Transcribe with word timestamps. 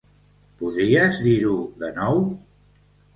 Podries 0.61 1.19
dir-ho 1.25 1.57
de 1.83 1.91
nou? 1.99 2.17